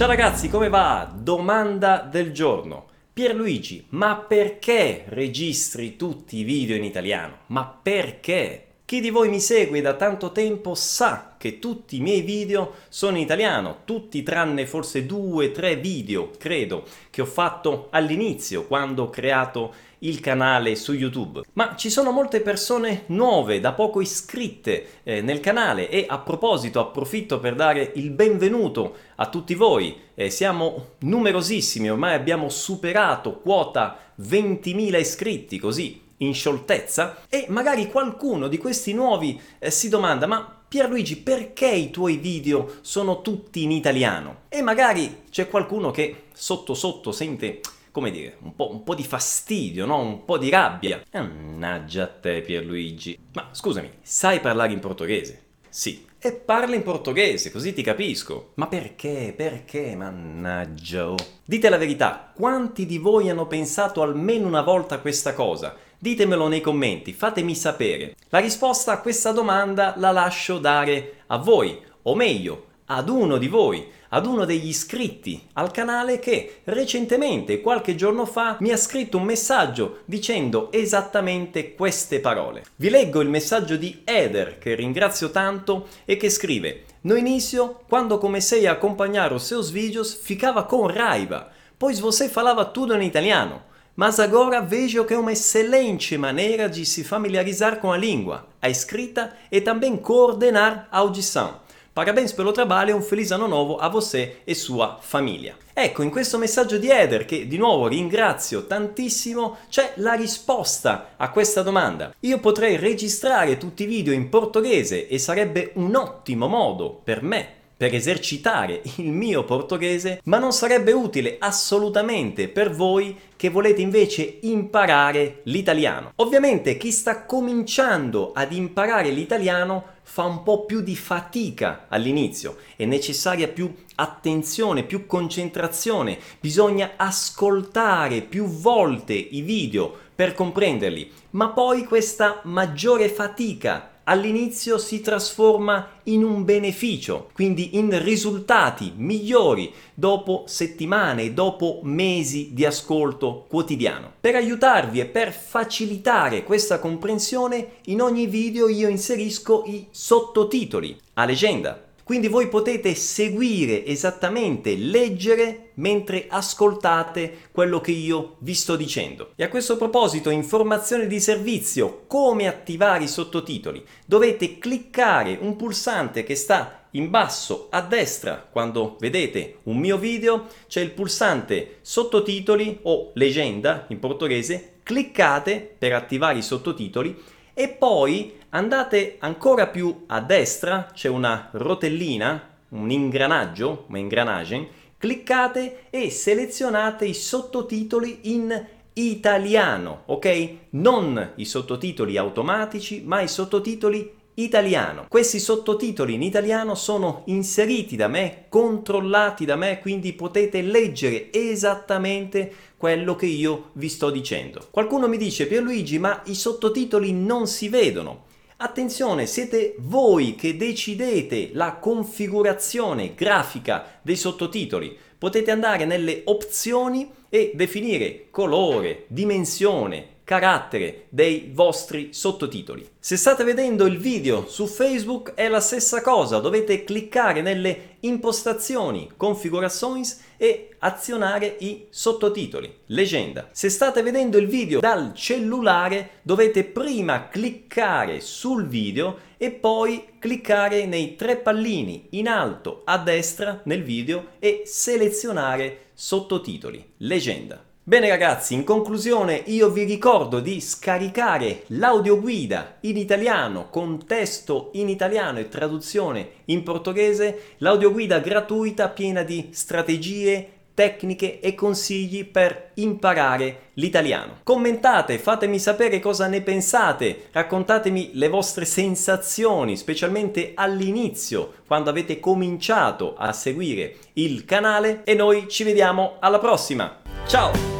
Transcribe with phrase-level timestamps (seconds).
[0.00, 1.12] Ciao ragazzi, come va?
[1.14, 2.86] Domanda del giorno.
[3.12, 7.40] Pierluigi, ma perché registri tutti i video in italiano?
[7.48, 8.68] Ma perché?
[8.86, 13.18] Chi di voi mi segue da tanto tempo sa che tutti i miei video sono
[13.18, 19.02] in italiano, tutti tranne forse due, o tre video, credo, che ho fatto all'inizio quando
[19.02, 21.42] ho creato il canale su YouTube.
[21.54, 26.80] Ma ci sono molte persone nuove, da poco iscritte eh, nel canale e a proposito
[26.80, 29.96] approfitto per dare il benvenuto a tutti voi.
[30.14, 38.48] Eh, siamo numerosissimi, ormai abbiamo superato quota 20.000 iscritti, così in scioltezza e magari qualcuno
[38.48, 43.72] di questi nuovi eh, si domanda ma Pierluigi perché i tuoi video sono tutti in
[43.72, 44.42] italiano?
[44.48, 47.60] E magari c'è qualcuno che sotto sotto sente
[47.90, 49.98] come dire, un po', un po', di fastidio, no?
[49.98, 51.02] Un po' di rabbia.
[51.12, 53.18] Mannaggia a te Pierluigi.
[53.32, 55.42] Ma scusami, sai parlare in portoghese?
[55.68, 56.06] Sì.
[56.22, 58.52] E parla in portoghese, così ti capisco.
[58.56, 59.32] Ma perché?
[59.34, 59.96] Perché?
[59.96, 61.10] Mannaggia.
[61.10, 61.16] Oh.
[61.44, 65.76] Dite la verità, quanti di voi hanno pensato almeno una volta a questa cosa?
[65.98, 68.16] Ditemelo nei commenti, fatemi sapere.
[68.28, 73.48] La risposta a questa domanda la lascio dare a voi, o meglio, ad uno di
[73.48, 79.18] voi, ad uno degli iscritti al canale che recentemente, qualche giorno fa, mi ha scritto
[79.18, 82.64] un messaggio dicendo esattamente queste parole.
[82.76, 88.18] Vi leggo il messaggio di Eder, che ringrazio tanto, e che scrive No início, quando
[88.18, 93.68] comecei a acompanhar os seus vídeos, ficava com raiva, pois você falava tudo em italiano.
[94.00, 98.70] mas agora vejo que é uma excelente maneira de se familiarizar com a língua, a
[98.70, 101.60] escrita e também coordenar a audição.
[101.92, 105.56] Parabéns pelo trabalho e un feliz anno nuovo a você e sua famiglia.
[105.72, 111.30] Ecco, in questo messaggio di Eder, che di nuovo ringrazio tantissimo, c'è la risposta a
[111.30, 112.14] questa domanda.
[112.20, 117.58] Io potrei registrare tutti i video in portoghese e sarebbe un ottimo modo per me
[117.80, 124.36] per esercitare il mio portoghese, ma non sarebbe utile assolutamente per voi che volete invece
[124.42, 126.12] imparare l'italiano.
[126.16, 132.84] Ovviamente chi sta cominciando ad imparare l'italiano fa un po' più di fatica all'inizio, è
[132.84, 141.86] necessaria più attenzione, più concentrazione, bisogna ascoltare più volte i video per comprenderli, ma poi
[141.86, 151.32] questa maggiore fatica all'inizio si trasforma in un beneficio, quindi in risultati migliori dopo settimane,
[151.32, 154.12] dopo mesi di ascolto quotidiano.
[154.18, 161.24] Per aiutarvi e per facilitare questa comprensione, in ogni video io inserisco i sottotitoli a
[161.24, 169.30] leggenda quindi voi potete seguire esattamente, leggere mentre ascoltate quello che io vi sto dicendo.
[169.36, 173.84] E a questo proposito, informazioni di servizio, come attivare i sottotitoli.
[174.04, 180.48] Dovete cliccare un pulsante che sta in basso a destra quando vedete un mio video,
[180.66, 188.38] c'è il pulsante sottotitoli o leggenda in portoghese, cliccate per attivare i sottotitoli e poi
[188.50, 194.68] andate ancora più a destra, c'è una rotellina, un ingranaggio, un ingranage,
[194.98, 200.56] cliccate e selezionate i sottotitoli in italiano, ok?
[200.70, 205.06] Non i sottotitoli automatici, ma i sottotitoli italiano.
[205.08, 212.52] Questi sottotitoli in italiano sono inseriti da me, controllati da me, quindi potete leggere esattamente
[212.76, 214.66] quello che io vi sto dicendo.
[214.70, 218.24] Qualcuno mi dice Pierluigi, ma i sottotitoli non si vedono.
[218.56, 224.96] Attenzione, siete voi che decidete la configurazione grafica dei sottotitoli.
[225.16, 232.88] Potete andare nelle opzioni e definire colore, dimensione, carattere dei vostri sottotitoli.
[233.00, 239.10] Se state vedendo il video su Facebook è la stessa cosa, dovete cliccare nelle impostazioni,
[239.16, 242.72] configurações e azionare i sottotitoli.
[242.86, 243.48] Leggenda.
[243.50, 250.86] Se state vedendo il video dal cellulare dovete prima cliccare sul video e poi cliccare
[250.86, 256.92] nei tre pallini in alto a destra nel video e selezionare sottotitoli.
[256.98, 257.69] Leggenda.
[257.90, 264.88] Bene ragazzi, in conclusione io vi ricordo di scaricare l'audioguida in italiano con testo in
[264.88, 273.70] italiano e traduzione in portoghese, l'audioguida gratuita piena di strategie, tecniche e consigli per imparare
[273.72, 274.38] l'italiano.
[274.44, 283.16] Commentate, fatemi sapere cosa ne pensate, raccontatemi le vostre sensazioni, specialmente all'inizio, quando avete cominciato
[283.18, 286.98] a seguire il canale e noi ci vediamo alla prossima.
[287.26, 287.79] Ciao!